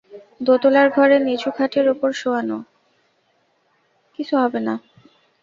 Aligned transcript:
দোতলার 0.41 0.87
ঘরে 0.89 1.17
নিচু 1.19 1.49
খাটের 1.51 1.85
ওপর 1.89 2.09
শোয়ানো। 2.13 2.57